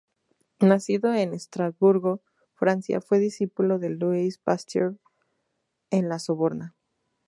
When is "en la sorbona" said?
5.91-6.75